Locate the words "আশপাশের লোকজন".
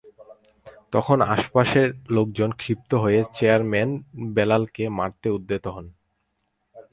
1.33-2.49